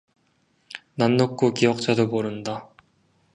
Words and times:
낫 0.95 1.11
놓고 1.11 1.53
기역자도 1.53 2.07
모른다 2.07 2.71